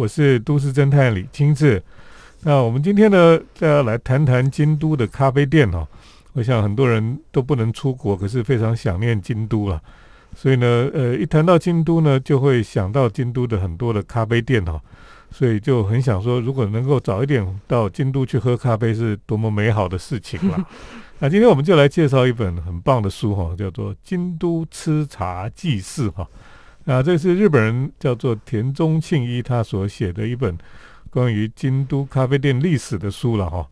[0.00, 1.82] 我是都市侦探李清志。
[2.44, 5.86] 那我们今天呢，要来谈谈京都的咖啡店哦。
[6.32, 9.78] 我想很多人都不能出国，可是非常想念京都了。
[10.34, 14.80] 所以呢，呃，一谈到京都呢，就会想到京都的很多的咖啡店哦。
[15.30, 20.66] 所以就很想说，如果能够早一点到京都去喝咖啡，是多么美好的事情了。
[21.20, 26.26] 那今天我们就来介绍一本很棒的书哈，叫做《京都吃茶记事》哈。
[26.84, 30.56] 那这是日本人叫做田中庆一他所写的一本
[31.10, 33.66] 关于京都咖啡店历史的书了哈。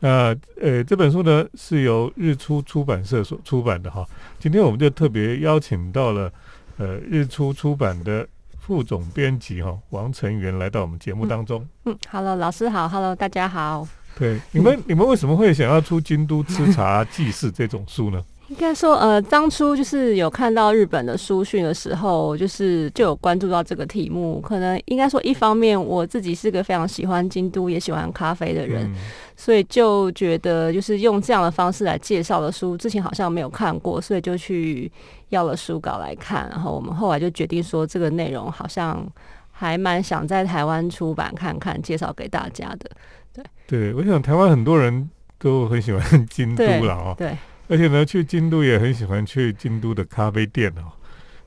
[0.00, 4.06] 那呃这本书呢是由日出出版社所出版的哈。
[4.38, 6.32] 今天我们就特别邀请到了
[6.78, 8.26] 呃日出出版的。
[8.64, 11.66] 副总编辑哈王成元来到我们节目当中。
[11.84, 13.88] 嗯，Hello，老师好，Hello，大家好。
[14.18, 18.22] 对，你们你们为什么会想要出《京都吃茶记事》这种书呢？
[18.48, 24.42] 应该说，呃，当初就是有看到日本的书讯的时候，就是就有关注到这个题目。
[24.42, 28.92] 可能应该说，一方面我自己是个非常喜欢京都，也喜欢咖啡的人，
[29.36, 34.92] 所以就觉得就是用这样的方式来介绍的书，之前好像没有看过，所以就去
[35.30, 36.46] 要了书稿来看。
[36.50, 39.02] 然后我们后来就决定说，这个内容好像
[39.50, 42.90] 还蛮想在台湾出版看看，介绍给大家的。
[43.32, 47.14] 对，对，我想台湾很多人都很喜欢京都了哦。
[47.16, 47.36] 对。
[47.68, 50.92] 而且呢，去京都也很喜欢去京都的咖啡店哦。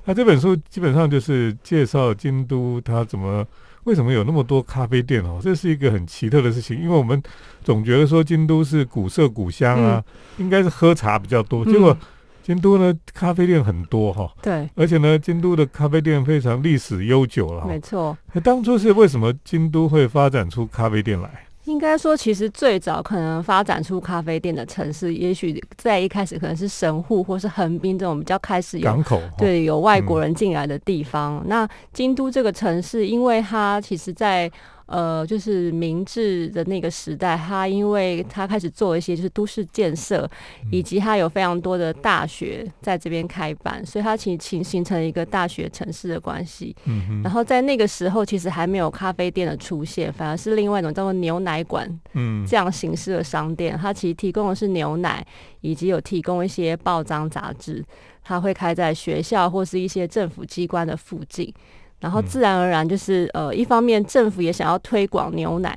[0.05, 3.45] 那这本书基本上就是介绍京都它怎么
[3.83, 6.79] 为什么有那么多咖啡店哦，这是一个很奇特的事情。
[6.81, 7.21] 因为我们
[7.63, 10.03] 总觉得说京都是古色古香啊，
[10.37, 11.95] 应该是喝茶比较多，结果
[12.41, 14.31] 京都呢咖啡店很多哈。
[14.41, 17.67] 对，而且呢，京都的咖啡店非常历史悠久了。
[17.67, 18.17] 没错。
[18.33, 21.45] 那当初是为什么京都会发展出咖啡店来？
[21.65, 31.43] 应该说，其实最早可能发展出咖啡店的城市，也许在一开始可能是神户或是横滨这种比较开始有港口，对，有外国人进来的地方。
[31.47, 34.49] 那京都这个城市，因为它其实，在
[34.87, 40.29] 呃，就是明治的那个时代，他因为他开始做一些就是都市建设，
[40.71, 46.75] 以及他有非常多的大学在这边开办，所以他其形形成一个大学城市的关系。
[46.85, 53.77] 嗯然后在那个时候，其实还没有咖啡店的出现，反而是另外一种叫做牛奶馆，嗯，这样形式的商店。
[53.77, 55.25] 它其实提供的是牛奶，
[55.61, 57.83] 以及有提供一些报章杂志。
[58.23, 61.53] 它会开在学校或是一些政府机关的附近。
[61.99, 65.75] 然后自然而然就是呃，一方面政府也想要推广牛奶，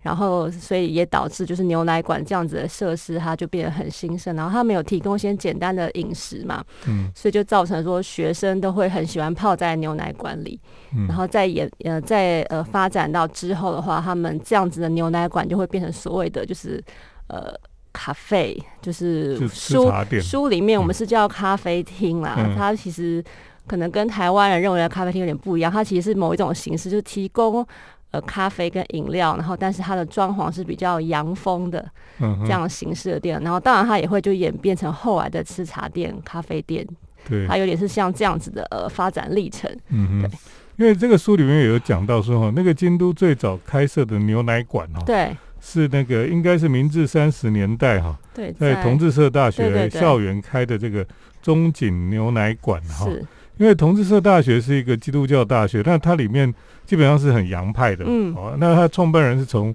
[0.00, 4.34] 然后所以也导致就是牛奶馆这样子的设施，它就变得很兴盛。
[4.36, 10.58] 然后他们有提供一些简单的饮食嘛，嗯，所以就造成说学生都会很喜欢泡在牛奶馆里。
[11.06, 16.82] 然后再也呃在呃发展到之后的话，他们这样子的牛奶馆就会变成所谓的就是
[17.26, 17.52] 呃
[17.92, 19.92] 咖啡，就是书
[20.22, 23.22] 书里面我们是叫咖啡厅啦，它其实。
[23.68, 27.64] 可能跟台湾人认为的咖啡厅有点不一样，它其实是某一种形式，就是提供
[28.10, 31.86] 呃咖啡跟饮料，然后但是它的装潢是比较洋风的
[32.18, 36.86] 这样形式的店，然后当然它也会就演变成后来的吃茶店、咖啡店，
[37.28, 39.70] 对，它有点是像这样子的呃发展历程。
[39.90, 40.30] 嗯对，
[40.76, 51.06] 因为这个书里面也有讲到说哈，那个京都最早开设的牛奶馆哦，对，是那个应该是明治三十年代哈，对，在同志社大学校园开的这个
[51.42, 53.06] 中井牛奶馆哈。
[53.58, 56.52] 因为同志社大学是一个基督教大学，但它里面
[56.86, 58.04] 基本上是很洋派的。
[58.06, 59.74] 嗯，哦，那他创办人是从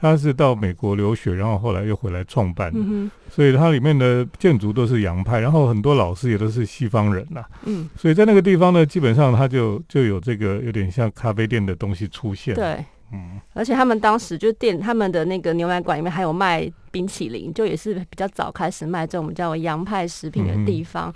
[0.00, 7.44] 他是到美国留学，然后后来又回来创办，嗯所以它里面的建筑都是洋派，然后很多老师也都是西方人呐。
[7.64, 12.54] 嗯，所以在那个地方呢，基本上它就就有这个有点像咖啡店的东西出现。
[12.54, 21.14] 对，嗯，而且他们当时就店他们的那个牛奶馆里面还有卖冰淇淋，就也是比较早开始卖这种叫洋派食品的地方。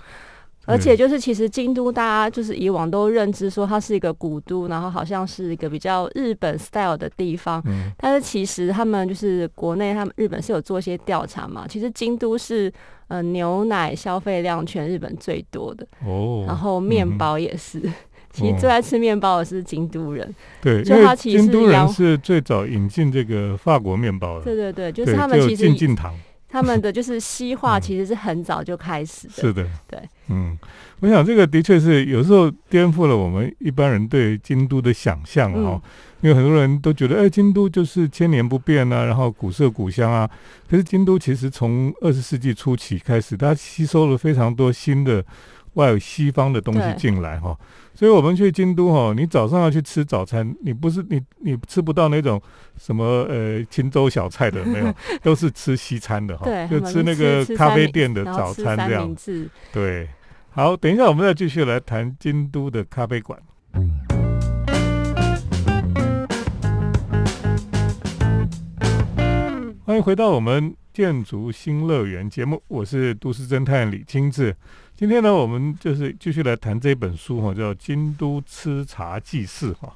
[0.65, 7.61] 而且就是，其实京都大家就是以往都认知说它是一个古都，然后好像是一个比较日本 style 的地方。
[7.65, 7.91] 嗯。
[7.97, 11.65] 但是其实他们就是国内，他们日本是有做一些调查嘛。
[11.67, 12.71] 其实京都是
[13.07, 15.85] 呃牛奶消费量全日本最多的。
[16.05, 16.43] 哦。
[16.47, 17.79] 然后面包也是，
[18.33, 20.33] 其实最爱吃面包的是京都人。
[20.61, 24.45] 对，因为京都人是最早引进这个法国面包的。
[24.45, 26.13] 对对对，就是他们其实进进堂。
[26.55, 29.33] 他们的就是西化，其实是很早就开始的。
[29.33, 29.99] 是的，对，
[30.29, 30.57] 嗯，
[31.01, 35.81] 我想这个的确是有时候颠覆了我们一般人对京都的想象哈。
[36.21, 40.29] 因为很多人都觉得，哎，京都就是千年不变啊，然后古色古香啊。
[40.69, 45.21] 可是京都其实从二十世纪初期开始，它吸收了非常多新的。
[45.75, 47.53] 外有西方的东西进来哈，
[47.95, 52.39] 所以我们去京都哈你早上要去吃早餐你不是你你吃不到那种
[52.77, 54.93] 什么呃清粥小菜的没有
[55.23, 59.49] 都是吃西餐的哈就吃那个咖啡店的早餐这样子。
[59.71, 60.09] 对
[60.49, 63.39] 好等一下我们再继续来谈京都的咖啡馆。
[69.85, 74.55] 欢迎回到我们建筑新乐园节目我是都市侦探李清智
[74.97, 79.93] 今天呢，我们就是继续来谈这本书哈，叫《京都吃茶记事》哈。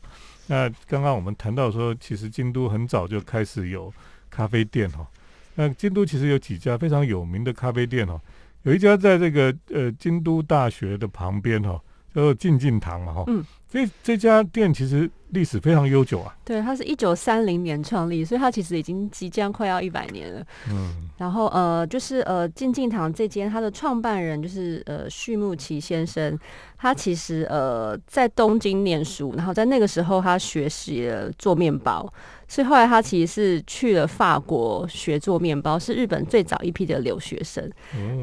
[0.47, 3.93] 那刚刚我们谈到说，其实京都很早就开始有
[4.29, 5.07] 咖啡店哈。
[5.55, 8.19] 那京都其实有几家非常有名的咖啡店哈，
[8.63, 11.81] 有一家在这个呃京都大学的旁边哈，
[12.13, 13.25] 叫做静静堂嘛哈。
[13.69, 16.35] 这这家店其实历史非常悠久啊。
[16.43, 20.43] 对，它是一九三零年创立，所以它其实已经即将快要一百年了。
[20.71, 21.07] 嗯。
[21.19, 26.35] 然后呃，就是呃，静静堂这间它的创办人就是呃序木奇先生，
[26.77, 32.11] 他其实呃在东京念书，然后在那个时候他学习了做面包，
[32.47, 37.69] 所以后来他其实是去了法国学做面包，是日本最早一批的留学生。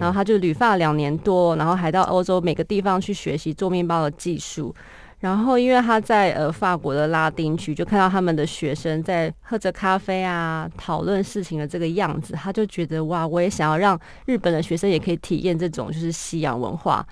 [0.01, 4.75] 然后他就旅发两年多，然后还到欧洲每个地方去学习做面包的技术。
[5.19, 17.05] 然后，因为他在呃法国的拉丁区，就看到他们的学生在喝着咖啡啊，讨论事情的这个样子，他就觉得哇，我也想要让日本的学生也可以体验这种就是西洋文化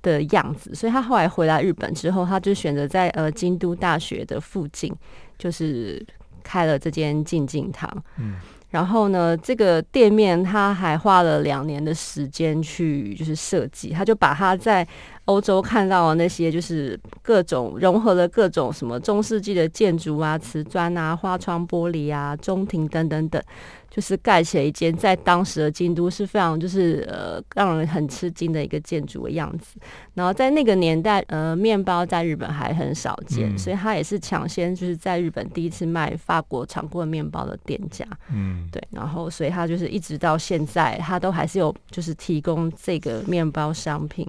[0.00, 0.74] 的样子。
[0.74, 4.94] 所以他后来回来日本之后，他就选择在呃京都大学的附近，
[5.36, 6.00] 就是
[6.44, 7.90] 开了这间静静堂。
[8.16, 8.36] 嗯。
[8.70, 14.86] 然后呢，这个店面他还花了两年的时间去就是设计，他就把他在
[15.24, 23.42] 欧洲看到的那些就是各种融合了各种什么中世纪的建筑啊、瓷砖啊、花窗玻璃啊、中庭等等等。
[23.90, 29.80] 就是盖起了一间在当时的京都是非常就是呃让人很吃惊的一个建筑的样子。
[30.14, 38.06] 然后在那个年代，呃，面包在日本还很少见，所以他也是抢先就是在日本第一次卖法国长棍面包的店家。
[38.32, 38.80] 嗯，对。
[38.92, 44.24] 然后所以他就是一直到现在，他都还是有就是提供这个面包商品。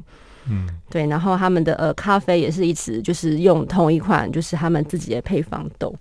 [0.49, 1.05] 嗯，对。
[1.05, 5.95] 然后他们的呃咖啡也是一直就是用同一款就是他们自己的配方豆。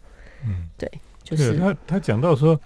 [0.46, 0.90] 嗯，对，
[1.22, 2.58] 就是他他讲到说。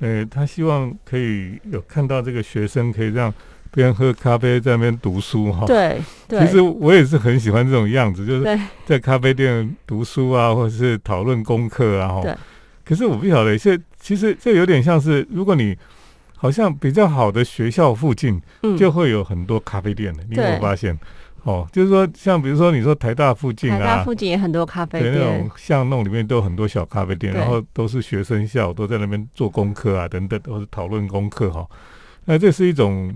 [0.00, 3.32] 呃，他希望可以有看到这个学生可以让
[3.70, 5.66] 边喝咖啡在那边读书哈。
[5.66, 12.20] 对，其实我也是很喜欢这种样子，就是在咖啡店读书啊，或者是讨论功课啊。
[12.22, 12.34] 对。
[12.84, 15.76] 可是我不晓得，这其实这有点像是，如果你
[16.34, 18.40] 好像比较好的学校附近，
[18.78, 20.98] 就会有很多咖啡店的，你有没有发现？
[21.48, 31.66] 哦，就是说，像比如说，你说台大附近啊，台大附近也很多咖啡店，那种巷弄里面都有很多小咖啡店，然后都是学生下午都在那边做功课啊，等等，或者讨论功课哈。
[32.26, 33.10] 那这是一种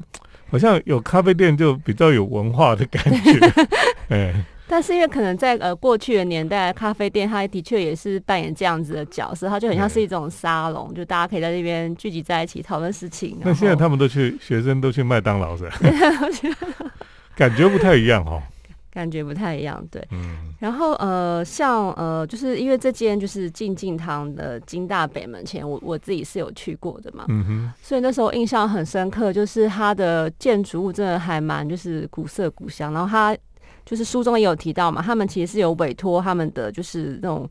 [0.50, 3.52] 好像有咖啡店就比较有文化的感觉，
[4.08, 4.32] 哎。
[4.69, 13.37] 但是因为可能在呃过去的年代，咖啡店它的确也是扮演这样子的角色，它就很像是一种沙龙，就大家可以在这边聚集在一起讨论事情。
[13.43, 15.76] 那现在他们都去，学生都去麦当劳是吧？
[17.37, 18.43] 感觉不太一样哈，
[18.90, 20.06] 感觉不太一样，对。
[20.11, 20.55] 嗯。
[20.61, 27.25] 然后呃，像呃，就是因为这间就是静静堂的金大北门前，我我自己是有去过的嘛。
[27.29, 27.73] 嗯哼。
[27.82, 32.93] 所以那时候印象很深刻，就是它的建筑物真的还蛮就是古色古香。
[32.93, 33.37] 然后它
[33.85, 37.49] 就是书中也有提到嘛，他们其实是有委托他们的就是那种。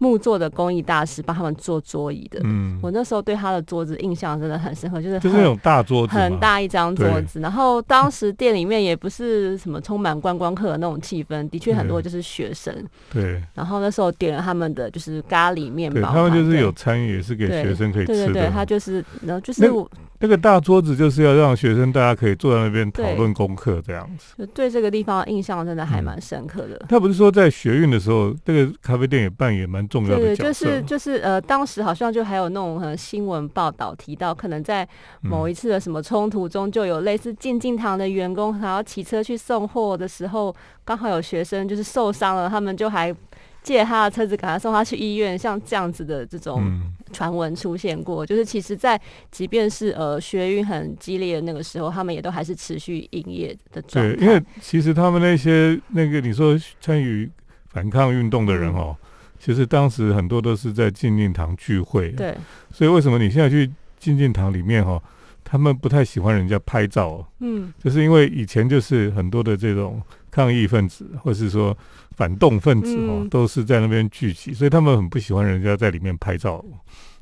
[0.00, 7.38] 木做的工艺大师帮他们做桌椅的，嗯，我那时候对他的桌子印象真的很深刻，就是就是那种大桌子，很大一张桌子。
[7.40, 12.74] 然后当时店里面也不是什么充满观光客的那种气氛，的确很多就是学生。
[13.12, 13.42] 对。
[13.54, 18.24] 然后那时候点了他们的就是咖喱面包，他们就是有参与，也是给学生可以吃的。
[18.24, 19.88] 对对对，他就是然后就是我。
[20.22, 24.34] 那个大桌子就是要让学生大家可以坐在那边讨论功课这样子。
[24.36, 26.78] 就对这个地方印象真的还蛮深刻的。
[26.90, 30.44] 他不是说在学运的时候，这个咖啡店也扮演蛮重要的角色。
[30.44, 34.88] 就是就是呃，当时好像就还有那种新闻报道提到，可能在
[35.20, 40.54] 某一次的什么冲突中，就有类似静静堂的员工，然后骑车去送货的时候，
[40.84, 43.14] 刚好有学生就是受伤了，他们就还。
[43.62, 46.80] 借他的车子，给他送他去医院，像这样子的这种
[47.12, 48.98] 传闻出现过，就是其实，在
[49.30, 54.16] 即便是呃学运很激烈的那个时候，他们也都还是持续营业的状态。
[54.16, 57.30] 对，因为其实他们那些那个你说参与
[57.68, 58.96] 反抗运动的人哦，
[59.40, 62.10] 其实当时很多都是在静静堂聚会。
[62.10, 62.36] 对，
[62.70, 63.68] 所以为什么你现在去
[63.98, 65.02] 静静堂里面哈，
[65.42, 67.26] 他们不太喜欢人家拍照？
[67.40, 71.76] 嗯，就是因为以前就是很多的这种抗议分子，或是说。
[72.16, 76.62] 反动分子哦，都是在那边聚集，所以他们很不喜欢人家在里面拍照。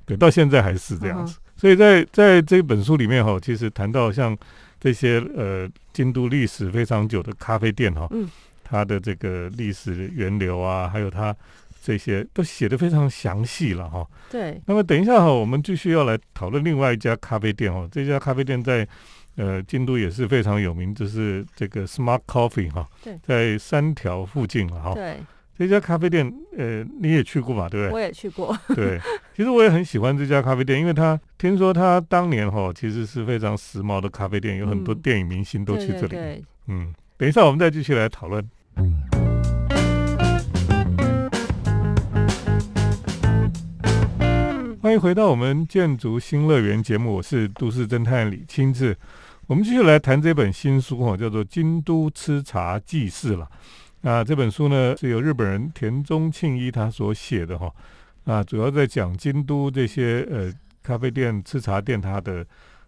[0.05, 1.39] 对，到现在还是这样子。
[1.55, 4.37] 所以在在这本书里面哈，其实谈到像
[4.81, 8.29] 这些呃京都历史非常久的咖啡店哈，嗯，
[8.65, 11.37] 它的这个历史源流啊，还有它
[11.83, 14.07] 这些都写的非常详细了哈。
[14.31, 14.61] 对。
[14.67, 18.87] 那么等一下哈，我们继续要来讨论另外一家咖啡店哦，这家咖啡店在。
[19.37, 24.95] 呃，京都也是非常有名，就是这个 Smart Coffee 哈，对在三条附近了哈。
[24.95, 25.17] 对，
[25.57, 28.59] 这家咖啡店，呃，你也去过嘛，对不我也去过。
[28.75, 28.99] 对？
[29.37, 36.09] 其实我也很喜欢这家咖啡店，因为它听说它当年哈其实是非常时髦的咖啡店，有很多嗯电影明星都去这里。
[36.09, 38.45] 对对对嗯，等一下我们再继续来讨论。
[44.89, 48.97] 欢迎回到我们建筑新乐园节目，我是都市侦探李清志。
[49.47, 53.47] 我们继续来谈这本新书哈，叫做《京都吃茶记事》了。
[54.01, 57.71] 那这本书呢是由日本人田中庆一他所写的哈，
[58.25, 60.51] 啊，主要在讲京都这些呃
[60.83, 62.43] 咖啡店、吃茶店它的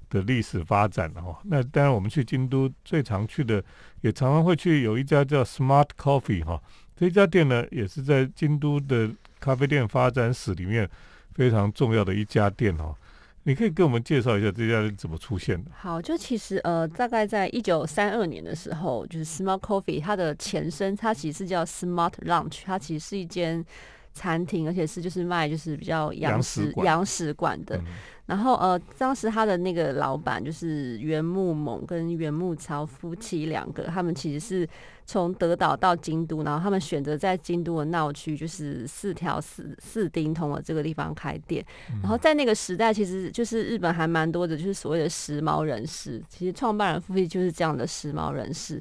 [0.08, 1.38] 的历史发展哈。
[1.44, 3.62] 那当然我们去京都最常去的，
[4.00, 6.62] 也常常会去有一家叫 Smart Coffee 哈，
[6.96, 10.88] 这家店呢也是在京都的咖啡店发展史里面
[11.34, 12.94] 非常重要的一家店哦。
[13.44, 15.70] 你可以给我们介绍一下这家店怎么出现的？
[15.74, 23.64] 好，就其实呃，大概在一九三二年的时候，就是 Smart Coffee 它的前身，它其实是叫 Smart Lunch，它其实是一间
[24.12, 27.76] 餐厅，而且是就是卖就是比较洋洋食洋食馆的。
[27.76, 27.84] 嗯
[28.30, 34.68] 然后呃，当时他的那个老板就是原木猛跟原木超夫妻两个，他们其实是
[35.04, 41.66] 从德岛到京都，然后他们选择在京都的闹区，就是四条四四丁通的这个地方开店。
[42.00, 46.22] 然后在那个时代，其实就是日本还蛮多的，就是所谓的时髦人士。
[46.28, 48.80] 其实创办人夫妻就是这样的时髦人士。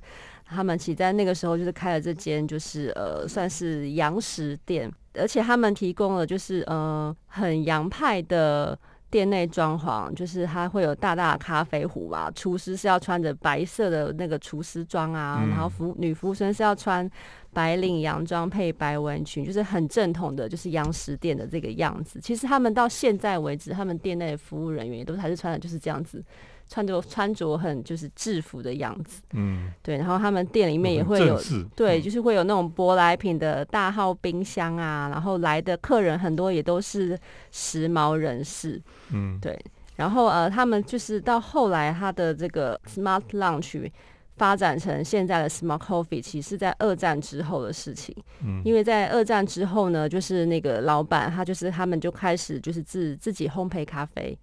[0.50, 8.78] 他们其实在那个时候就是开了这间就是呃算是洋食店，而且他们提供了就是呃很洋派的。
[9.12, 17.10] 店内装潢就是它会有大大的咖啡壶啊，厨师是要穿着白色的那个厨师装啊，嗯然后服女服务生是要穿
[17.52, 22.20] 白领洋装配白围裙，就是很正统的，就是洋食店的这个样子。
[22.22, 26.24] 其实他们到现在为止，他们店内的服务人员也都还是穿的就是这样子，
[26.70, 29.22] 穿着穿着很就是制服的样子。
[29.34, 31.38] 嗯，对，然后他们店里面也会有
[31.76, 37.20] 对，嗯就是会有那种舶来品的大号冰箱啊，然后来的客人很多也都是
[37.52, 39.60] 时髦人士，嗯对。
[39.96, 43.92] 然后呃，他们就是到后来他的这个 Smart Lunch
[44.38, 48.16] 发展成现在的 Smart Coffee，其实是在二战之后的事情。
[48.42, 54.38] 嗯因为在二战之后呢，就是那个老板他就是他们就开始就是自自己烘焙咖啡，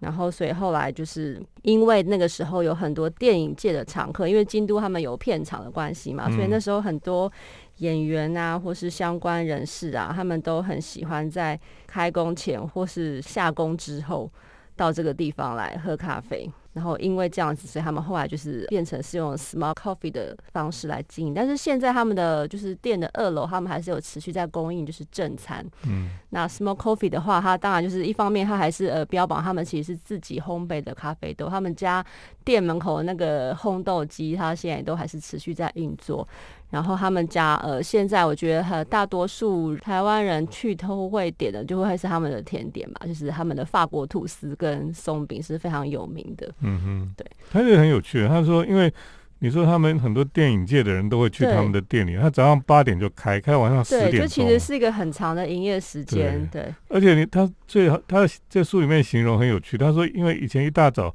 [0.00, 7.30] 然后所以后来就是因为那个时候有很多电影界的常客，因为京都他们有片场的关系嘛，所以嗯那时候很多
[7.78, 14.30] 演员啊或是相关人士啊，他们都很喜欢在开工前或是下工之后
[14.76, 16.50] 到这个地方来喝咖啡。
[16.76, 21.32] 然后因为这样子，所以他们后来就是变成是用 small coffee 的方式来经营。
[21.32, 25.66] 但是现在他们的就是店的二楼，他们还是有持续在供应就是正餐。
[25.84, 32.04] 嗯那 small coffee 的话，它当然就是一方面，它还是呃标榜他们其实是自己烘焙的咖啡豆，他们家
[32.44, 36.28] 店门口的那个烘豆机，它现在都还是持续在运作。
[36.76, 46.52] 然后他们家呃，现在我觉得呃大多数台湾人去都会点的，就会是他们的甜点吧，就是他们的法国吐司跟松饼是非常有名的。
[46.60, 48.28] 嗯哼，对，他这个很有趣。
[48.28, 48.92] 他说，因为
[49.38, 56.46] 你说他们很多电影界的人都会去他们的店里，他早上八点就开，开到晚上十对，点就其实是一个很长的营业时间。
[56.52, 59.78] 对，而且你他最好，他在书里面形容很有趣。
[59.78, 61.14] 他说，因为以前一大早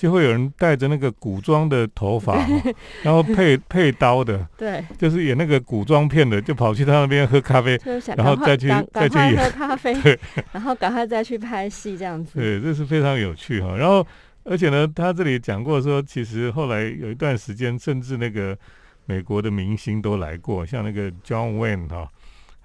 [0.00, 7.78] 就会有人带着那个古装的头发，哦 然后配配刀的，对，就是演那个古装片的，就跑去他那边喝咖啡。
[8.16, 10.18] 然后再去再去演喝咖啡 对，
[10.52, 12.38] 然后赶快再去拍戏这样子。
[12.38, 13.76] 对，这是非常有趣哈。
[13.76, 14.06] 然后，
[14.44, 18.56] 而且呢，他这里讲过说，其实后来有一段时间，甚至那个
[19.04, 22.08] 美国的明星都来过，像那个 John Wayne 哈，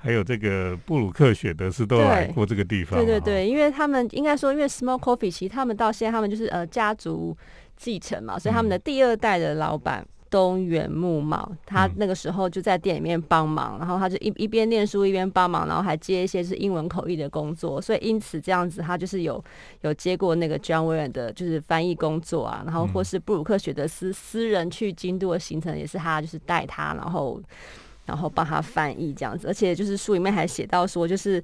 [0.06, 3.00] 还有这个布鲁克雪德斯都来过这个地方。
[3.00, 7.36] 对对对，因为他们应该说，因为 Small Coffee 其实他们到现在他们就是呃家族
[7.76, 10.06] 继承嘛，所以他们的第二代的老板。
[10.28, 19.42] 东原木茂，他嗯那个时候就在店里面帮忙，然后他就一一边念书一边帮忙，然后还接一些是英文口译的工作，所以因此这样子，他就是有
[19.82, 27.42] 有接过那个 John Wayne 的就是翻译工作啊，然后或嗯是布鲁克雪德斯私人去京都的行程也是他就是带他，然后
[28.06, 31.44] 然后帮他翻译这样子，而且就是书里面还写到说，就是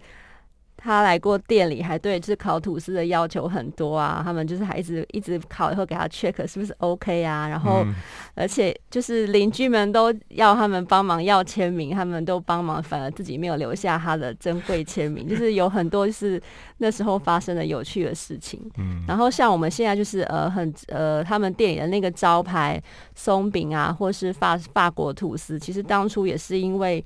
[0.83, 7.93] 他来过店里，还对就是烤吐司的要求很多啊，他们就是还一直一直烤以后给他 check 是不是 OK 啊，然后嗯
[8.33, 16.41] 而且就是邻居们都要他们帮忙要签名，他们都帮忙，反而自己没有留下他的珍贵签名，就是有很多就是
[16.79, 18.59] 那时候发生的有趣的事情。
[18.77, 22.81] 嗯然后像我们现在就是呃很呃他们店里的那个招牌
[23.13, 27.05] 松饼啊，或是法法国吐司，其实当初也是因为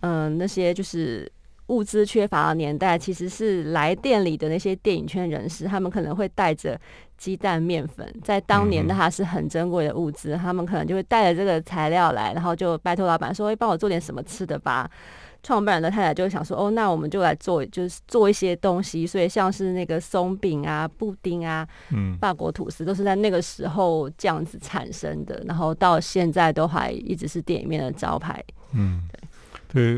[0.00, 1.30] 嗯、呃那些就是。
[1.72, 6.78] 物资缺乏的年代，其实是来店里的那些电影圈人士，他们可能会带着
[7.16, 14.88] 鸡蛋、面粉，在当年的它是很珍贵的物资，他们可能就会带着这个材料来，然后就拜托老板说：“哎，帮我做点什么吃的吧。”
[15.44, 19.04] 创办人的太太就想说，哦，那我们就来做，就是做一些东西。
[19.04, 25.42] 所以像是那个松饼啊、布丁啊、嗯，法国吐司，都是在那个时候这样子产生的。
[25.44, 28.40] 然后到现在都还一直是店里面的招牌。
[28.72, 29.21] 嗯，对，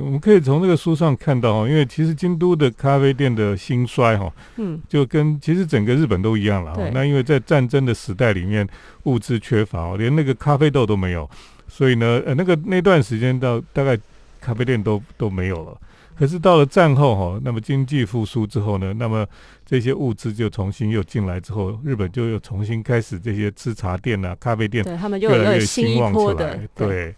[0.01, 6.89] 我们可以从这个书上看到哈，因为其实京都的咖啡店的兴衰哈，嗯，就跟其实整个日本都一样了哈。
[6.93, 8.69] 那因为在战争的时代里面，
[9.05, 11.29] 物资缺乏哦，连那个咖啡豆都没有，
[11.67, 13.99] 所以呢，呃，那个那段时间到大概
[14.41, 15.77] 咖啡店都都没有了。
[16.17, 19.27] 可是到了战后哈，那么经济复苏之后呢，那么
[19.67, 26.61] 这些物资就重新又进来之后，日本就又重新开始这些吃茶店啊、咖啡店对他们就越来越有新兴旺起来的。
[26.77, 27.15] 对，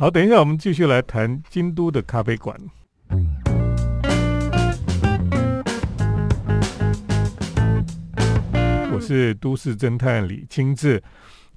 [0.00, 2.58] 好，等一下我们继续来谈京都的咖啡馆。
[8.90, 11.02] 我是都市侦探李清志。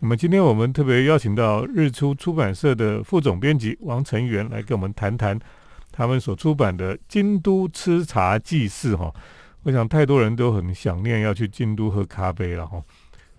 [0.02, 5.40] 那么今天我们特别邀请到日出出版社的副总编辑王成元来跟我们谈谈
[5.90, 9.10] 他们所出版的《京都吃茶记事》哈。
[9.62, 12.84] 我想太多人都很想念要去京都喝咖啡了哈。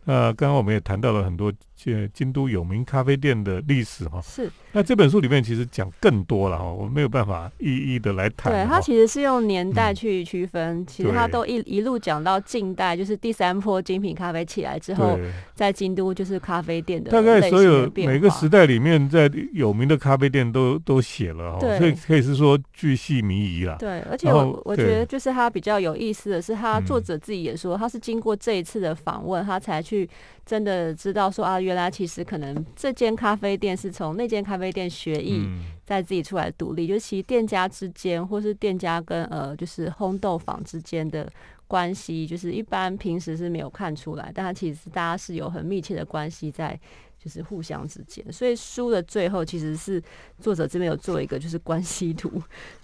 [0.07, 1.53] 那刚刚我们也谈到了很多
[1.87, 4.21] 呃京都有名咖啡店的历史哈。
[4.23, 8.53] 是那这本书里面其实讲更多了哈，我们没有办法一一的来谈。
[8.53, 15.19] 对，它其实是用年代嗯去区分，其实它都一一路讲到近代，就是第三波精品咖啡起来之后，
[15.55, 23.77] 在京都就是咖啡店的大概所有每个时代里面，在有名的咖啡店都都写了哈，对所以可以是说巨细靡遗啦。
[23.79, 30.09] 对，而且我我觉得就是它比较有意思的是，他嗯作者自己也说，他是经过这一次的访问，他才去
[30.47, 41.31] 真的知道说啊，原来其实可能这间咖啡店是从那间咖啡店学艺，嗯，再自己出来独立，就其实店家之间，或是店家跟呃就是烘豆坊之间的
[41.67, 46.79] 关系，就是一般平时是没有看出来，但它其实大家是有很密切的关系在。
[47.25, 50.03] 就是互相之间，所以书的最后其实是
[50.39, 52.31] 作者这边有做一个就是关系图，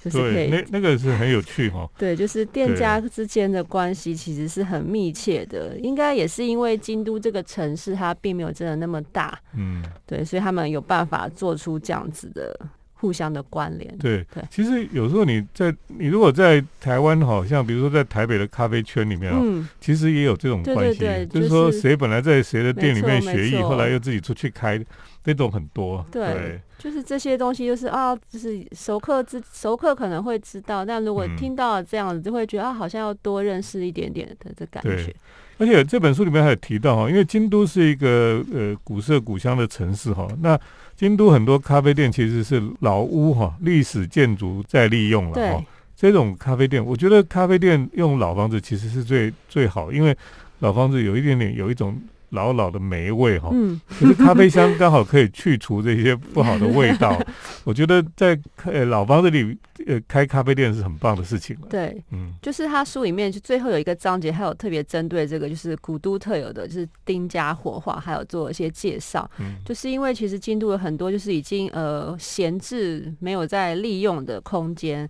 [0.03, 1.87] 就是可，以那那个是很有趣哈。
[1.99, 12.59] 对，就是店家之间的关系其实是很密切的，应该也是因为京都这个城市它并没有真的那么大，嗯，对，所以他们有办法做出这样子的
[13.01, 13.97] 互相的关联。
[13.99, 24.79] 对对，其实有时候你在你如果在台湾好，像比如说在台北的咖啡圈里面啊，嗯，其实也有这种关系，对对就是说就是谁本来在谁的店里面学艺，后来又自己出去开，
[25.25, 26.05] 那种很多。
[26.13, 35.15] 对就是这些东西，就是啊，就是熟客知熟客可能会知道，但如果嗯听到了这样子，就会觉得啊，好像要多认识一点点的这感觉。
[35.59, 40.59] 而且这本书里面还有提到哈，因为京都是一个呃古色古香的城市哈，那
[41.01, 45.65] 京都很多咖啡店其实是老屋哈，历史建筑在利用了对哈。
[45.97, 50.15] 这种咖啡店，我觉得咖啡店用老房子其实是最最好，因为
[50.59, 51.99] 老房子有一点点有一种
[52.31, 53.51] 老老的霉味哈。
[53.53, 57.17] 嗯，可是咖啡香刚好可以去除这些不好的味道，
[57.65, 61.67] 我觉得在呃老方这里呃开咖啡店是很棒的事情了。
[61.71, 69.29] 对，嗯就是他书里面就最后有一个章节，还有特别针对这个就是古都特有的，就是丁家火化，还有做一些介绍。
[69.39, 75.09] 嗯就是因为其实京都有很多就是已经呃闲置没有在利用的空间，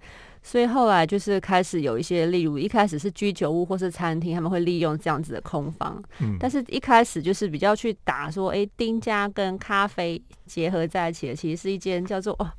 [0.50, 12.50] 所以后来就是开始有一些，例如一开始是居酒屋或是餐厅，他们会利用这样子的空房，嗯，但是一开始就是比较去打说，诶，丁家跟咖啡结合在一起的，其实是一间叫做哦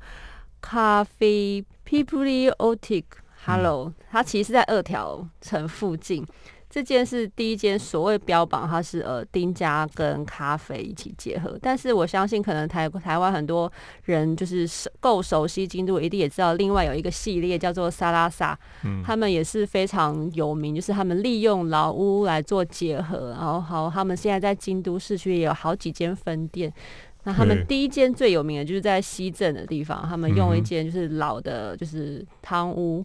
[0.62, 3.04] 咖啡 People Otic
[3.44, 6.24] Hello，、它其实是在二条城附近。
[6.72, 13.70] 这间是第一间所谓标榜它是呃丁家跟咖啡一起结合，但是我相信可能台台湾很多
[14.04, 26.72] 人就是熟够熟悉京都，一定也知道另外有一个系列叫做沙拉萨，嗯他们也是非常有名，就是他们利用老屋来做结合，然后好，他们现在在京都市区也有好几间分店。
[27.24, 33.04] 那他对们第一间最有名的就是在西镇的地方，他们用一间就是老的，就是汤屋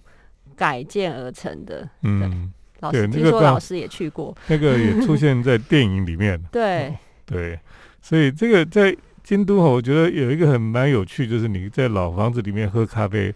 [0.56, 1.88] 改建而成的。
[2.02, 2.52] 嗯，
[2.88, 6.42] 老师对那个刚听说老师也去过，那个也出现在 电影里面。
[6.52, 6.96] 对，
[7.26, 7.60] 对，
[8.02, 13.34] 所以这个在京都哈，我觉得有一个很蛮有趣，就是你在老房子里面喝咖啡，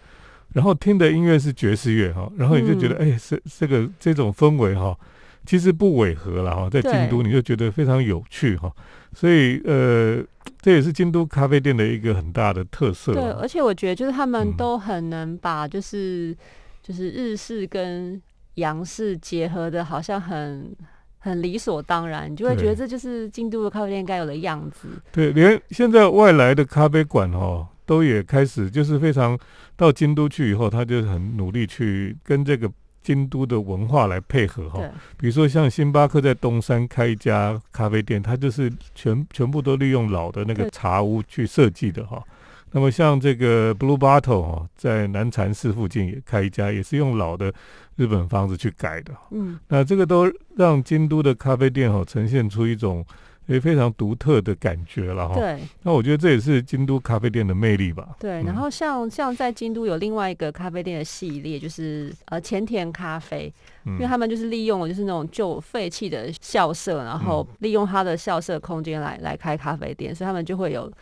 [0.54, 4.98] 然后听的音乐是爵士乐哈，然后你就觉得哎，这这个这种氛围哈，
[5.44, 8.72] 其实不违和了哈，在京都你就觉得非常有趣哈，
[9.14, 10.22] 所以呃，
[10.60, 13.38] 这也是京都咖啡店的一个很大的特色对，啊。
[13.40, 14.56] 而且我觉得就是他们嗯。
[14.56, 16.36] 都很能把就是、
[16.82, 18.20] 就是日式跟
[18.54, 20.74] 洋式结合的，好像很
[21.18, 24.88] 很理所当然，你就会觉得这就是京都的咖啡店该有的样子。
[25.10, 29.38] 对，连现在外来的咖啡馆哦，都也开始就是非常
[29.76, 32.70] 到京都去以后，他就很努力去跟这个
[33.02, 42.22] 京都的文化来配合哈、对，比如说像星巴克在东山开一家咖啡店，它就是全全部都利用老的那个茶屋去设计的哈、
[42.70, 47.52] 那么像这个 Blue Bottle 哦，在南禅寺附近也开一家，也是用老的
[47.96, 49.12] 日本房子去改的。
[49.30, 53.04] 嗯，那这个都让京都的咖啡店哦呈现出一种
[53.48, 55.34] 诶非常独特的感觉了哈。
[55.34, 58.16] 对那我觉得这也是京都咖啡店的魅力吧。
[58.18, 58.42] 对。
[58.42, 63.52] 嗯然后像像在京都有另外一个咖啡店的系列，就是呃前田咖啡，
[63.84, 70.94] 因为嗯他们就是利用了就是那种旧废弃的校舍，然后嗯利用它的校舍空间来来开咖啡店，所以他们就会有就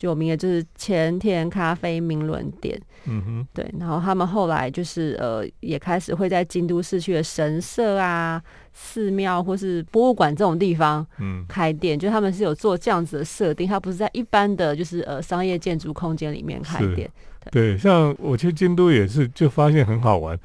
[0.00, 2.80] 有名的就是前田咖啡名伦店。
[3.04, 8.42] 嗯哼，对，然后他们后来就是呃，也开始会在京都市区的神社啊、
[8.74, 11.44] 寺庙或是博物馆这种地方嗯。
[11.48, 17.10] 开店，就他们是有做这样子的设定，它不是在一般的就是呃商业建筑空间里面开店。
[17.50, 20.38] 对，像我去京都也是，就发现很好玩，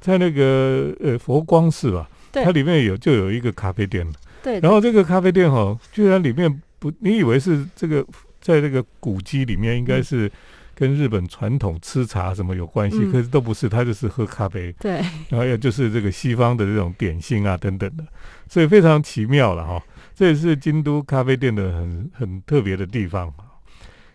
[0.00, 2.44] 在那个呃佛光寺吧，对。
[2.44, 4.06] 它里面有就有一个咖啡店，
[4.42, 8.04] 对，然后这个咖啡店哈，居然里面不，你以为是这个
[8.40, 10.30] 在这个古迹里面应该是
[10.74, 14.92] 跟日本传统吃茶什么有关系，嗯可是都不是，他就是喝咖啡，对
[15.28, 18.04] 然后也就是这个西方的这种点心啊等等的，
[18.48, 19.82] 所以非常奇妙了哈。
[20.14, 23.32] 这也是京都咖啡店的很很特别的地方。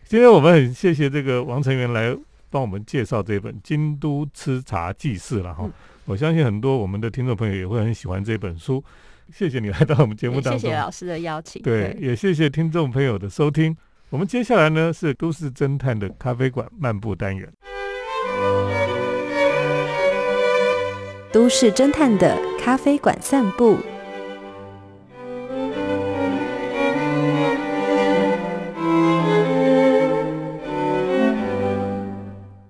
[0.07, 2.15] 今天我们很谢谢这个王成元来
[2.49, 5.71] 帮我们介绍这本《京都吃茶记事》了哈嗯。
[6.05, 8.83] 我相信很多我们的听众朋友也会很喜欢这本书。
[9.33, 11.59] 谢谢你来到我们节目当中，谢谢老师的邀请。
[11.63, 13.75] 对，也谢谢听众朋友的收听。
[14.11, 17.51] 我们接下来呢是都市侦探的咖啡馆漫步单元。
[21.33, 23.77] 都市侦探的咖啡馆散步。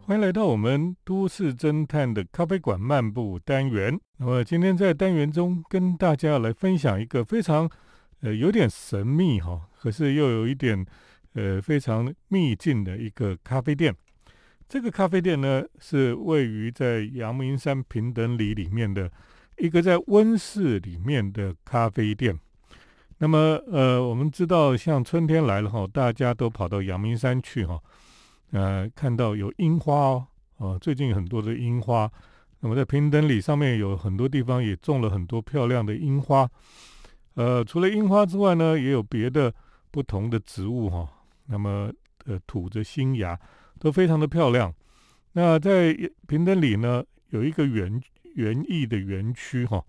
[0.08, 4.00] 欢迎来到我们都市侦探的咖啡馆漫步单元。
[4.18, 7.70] 那么今天在单元中跟大家来分享一个非常
[8.22, 10.86] 呃有点神秘哈，可是又有一点
[11.36, 13.96] 呃非常秘境的一个咖啡店。
[14.68, 19.12] 这个咖啡店呢是位于在阳明山平等里里面的
[19.58, 22.36] 一个在温室里面的咖啡店。
[23.20, 27.80] 那么呃，我们知道像春天来了哈，大家都跑到阳明山去哈。
[28.52, 32.12] 呃，看到有樱花哦，哦，最近很多的樱花。
[32.60, 36.50] 那么在平等里上面有很多地方也种了很多漂亮的樱花。
[37.36, 39.54] 呃，除了樱花之外呢，也有别的
[39.92, 41.08] 不同的植物哈、
[41.48, 41.92] 那么
[42.26, 43.40] 呃，吐着新芽，
[43.80, 44.74] 都非常的漂亮。
[45.34, 45.94] 那在
[46.28, 48.02] 平等里呢，有一个园
[48.36, 49.84] 园艺的园区哈、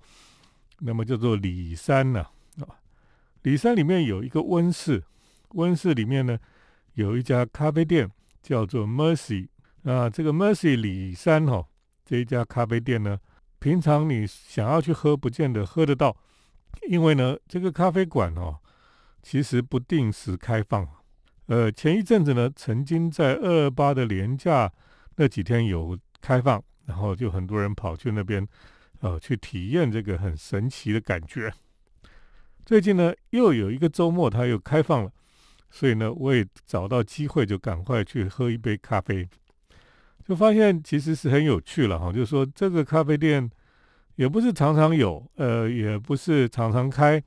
[0.80, 2.26] 那么叫做里山呐
[2.60, 2.80] 啊
[3.42, 5.02] 里山里面有一个温室，
[5.50, 6.38] 温室里面呢
[6.94, 8.10] 有一家咖啡店。
[8.42, 9.48] 叫做 Mercy
[9.82, 11.66] 啊，这个 Mercy 里山哈、
[12.04, 13.18] 这一家咖啡店呢，
[13.58, 16.16] 平常你想要去喝，不见得喝得到，
[16.88, 18.60] 因为呢，这个咖啡馆哦，
[19.20, 20.86] 其实不定时开放。
[21.46, 24.72] 呃，前一阵子呢，曾经在二二八的连假
[25.16, 28.46] 那几天有开放，然后就很多人跑去那边，
[29.00, 31.52] 呃，去体验这个很神奇的感觉。
[32.64, 35.12] 最近呢，又有一个周末，它又开放了。
[35.70, 39.28] 所以呢，我也找到机会，就赶快去喝一杯咖啡，
[40.26, 42.12] 就发现其实是很有趣了哈。
[42.12, 43.50] 就是说，这个咖啡店
[44.14, 47.22] 也不是常常有，呃，也不是常常开。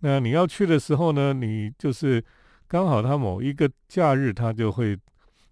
[0.00, 2.22] 那你要去的时候呢，你就是
[2.68, 4.98] 刚好它某一个假日，它就会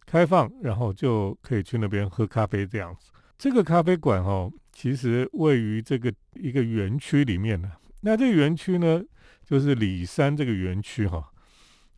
[0.07, 3.11] 开放，然后就可以去那边喝咖啡这样子。
[3.39, 7.71] 这个咖啡馆哈，其实位于这个一个园区里面呢。
[8.01, 9.03] 那这个园区呢，
[9.45, 11.31] 就是里山这个园区哈。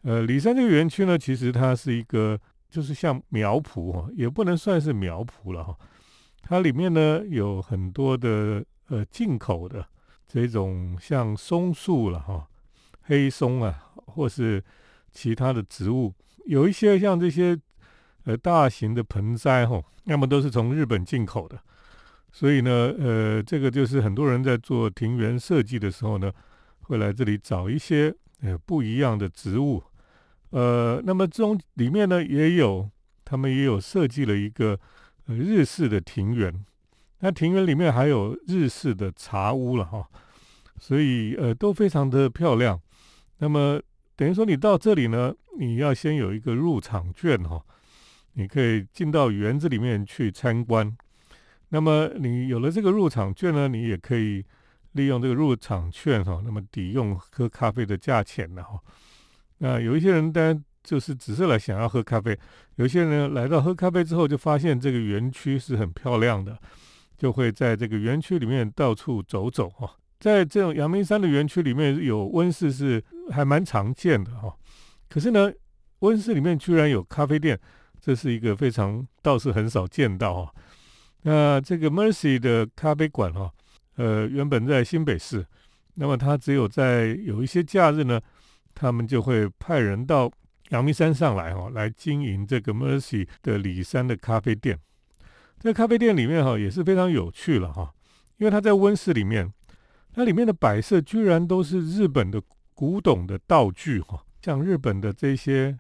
[0.02, 2.38] 呃，里山这个园区呢，其实它是一个，
[2.70, 5.76] 就是像苗圃哈，也不能算是苗圃了哈。
[6.42, 9.84] 它里面呢有很多的呃进口的
[10.28, 12.46] 这种像松树了哈，
[13.02, 14.62] 黑松啊，或是
[15.16, 16.12] 其他的植物，
[16.44, 17.58] 有一些像这些
[18.24, 21.58] 呃大型的盆栽哈，要么都是从日本进口的。
[22.30, 26.30] 所以呢，呃，这个就是很多人在做庭园设计的时候呢，
[26.82, 29.82] 会来这里找一些呃不一样的植物。
[30.50, 32.86] 呃，那么中里面呢，也有
[33.24, 34.78] 他们也有设计了一个
[35.26, 36.52] 呃日式的庭园，
[37.20, 40.06] 那庭园里面还有日式的茶屋了哈，
[40.78, 42.78] 所以呃都非常的漂亮。
[43.38, 43.80] 那么
[44.16, 47.62] 等于说你到这里呢，你要先有一个入场券哈，
[48.32, 50.96] 你可以进到园子里面去参观。
[51.68, 54.44] 那么你有了这个入场券呢，你也可以
[54.92, 58.80] 利用这个入场券哈，那么抵用喝咖啡的价钱了哈。
[59.58, 62.38] 那有一些人当然就是只是来想要喝咖啡，
[62.76, 66.58] 有些人来到喝咖啡之后，就发现这个园区是很漂亮的，
[67.18, 69.94] 就会在这个园区里面到处走走哈。
[70.18, 74.54] 在这种阳明山的园区里面，有温室是还蛮常见的哈。
[75.08, 75.52] 可是呢，
[76.00, 77.58] 温室里面居然有咖啡店，
[78.00, 80.54] 这是一个非常倒是很少见到哈。
[81.22, 83.50] 那这个 Mercy 的咖啡馆哈，
[83.96, 85.44] 呃，原本在新北市，
[85.94, 88.20] 那么它只有在有一些假日呢，
[88.74, 90.30] 他们就会派人到
[90.70, 94.78] 阳明山上来哈，来经营这个 Mercy 的里山的咖啡店。
[95.58, 97.92] 这咖啡店里面哈也是非常有趣了哈，
[98.38, 99.52] 因为它在温室里面，
[100.16, 102.40] 它里面的摆设居然都是日本的
[102.72, 105.78] 古董的道具哈，像日本的这些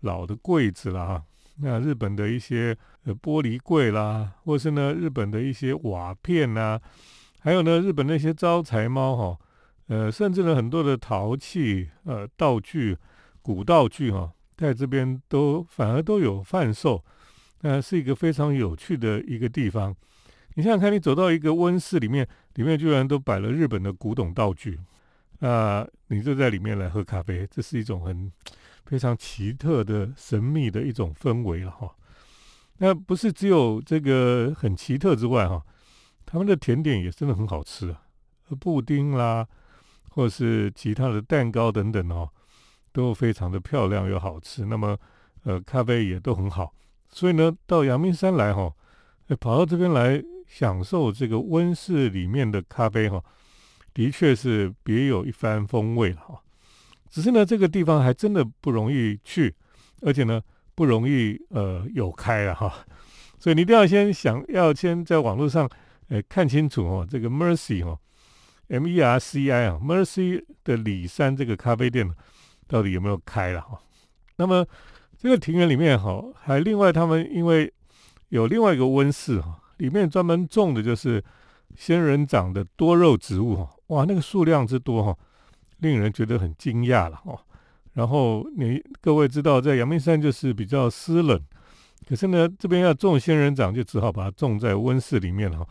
[0.00, 1.22] 老的柜子啦。
[1.58, 6.80] 那日本的一些呃玻璃柜啦，或是呢日本的一些瓦片呐，
[7.38, 9.38] 还有呢日本那些招财猫哈，
[9.86, 12.98] 呃甚至呢很多的陶器呃道具、
[13.40, 17.04] 古道具哈，在这边都反而都有贩售，
[17.60, 19.94] 那是一个非常有趣的一个地方。
[20.56, 24.78] 你想想看，你走到一个温室里面，里面居然都摆了日本的古董道具，
[25.38, 28.30] 那你就在里面来喝咖啡，这是一种很。
[28.88, 31.92] 非常奇特的、神秘的一种氛围了哈。
[32.78, 35.60] 那不是只有这个很奇特之外哈，
[36.24, 38.00] 他们的甜点也真的很好吃啊，
[38.60, 39.44] 布丁啦，
[40.10, 42.30] 或是其他的蛋糕等等哦，
[42.92, 44.64] 都非常的漂亮又好吃。
[44.64, 44.96] 那么
[45.42, 46.72] 呃，咖啡也都很好，
[47.08, 48.72] 所以呢，到阳明山来哈，
[49.40, 50.22] 跑到这边来
[50.58, 53.22] 享受这个温室里面的咖啡哈，
[53.92, 56.40] 的确是别有一番风味了哈。
[57.10, 59.54] 只是呢，这个地方还真的不容易去，
[60.00, 60.40] 而且呢
[60.74, 62.72] 不容易呃有开了哈，
[63.38, 65.68] 所以你一定要先想要先在网络上
[66.08, 67.98] 呃看清楚哦，这个 Mercy 哈
[68.68, 72.10] ，M E R C I 啊，Mercy 的里山这个咖啡店
[72.66, 73.78] 到底有没有开了哈？
[74.36, 74.66] 那么
[75.18, 77.70] 这个庭园里面哈，还另外他们因为
[78.30, 81.22] 有另外一个温室哈，里面专门种的就是
[81.76, 85.16] 仙人掌的多肉植物哈，哇，那个数量之多哈。
[85.80, 87.38] 令人觉得很惊讶了哦。
[87.92, 91.38] 然后你各位知道，在阳明山就是比较湿冷，
[92.08, 95.66] 可是呢，这边要种仙人掌，就只好把它种在温室里面哈。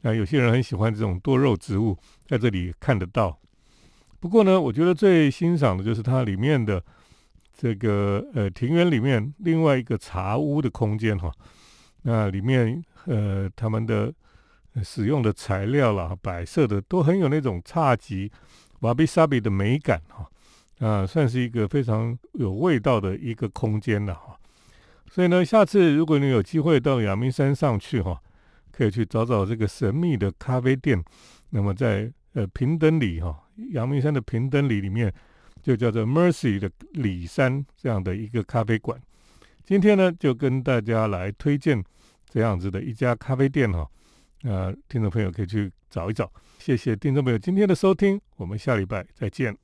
[0.00, 3.38] 那有些人很喜欢这种多肉植物，在这里看得到。
[4.18, 6.82] 不过呢，我觉得最欣赏的就是它里面的
[7.56, 11.32] 这个呃庭园里面另外一个茶屋的空间哈。
[12.04, 14.14] 那里面呃他们的
[14.82, 18.30] 使用的材料啦、摆设的都很有那种侘寂。
[18.80, 20.28] 瓦比萨比的美感哈，
[20.86, 24.38] 啊，算是一个非常有味道的一个空间了哈。
[25.10, 28.20] 所以呢，下次如果你有机会到阳明山上去哈，
[28.70, 31.02] 可以去找找这个神秘的咖啡店。
[31.48, 35.10] 那么在呃平等里哈，阳明山的平等里里面，
[35.62, 39.00] 就叫做 Mercy 的里山这样的一个咖啡馆。
[39.64, 41.82] 今天呢，就跟大家来推荐
[42.34, 43.86] 这样子的一家咖啡店哈。
[44.42, 46.28] 呃，听众朋友可以去找一找。
[46.58, 49.56] 谢谢听众朋友今天的收听，我们下礼拜再见。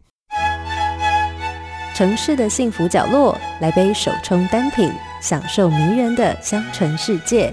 [1.97, 7.53] 城市的幸福角落，来杯手冲单品，享受迷人的香醇世界。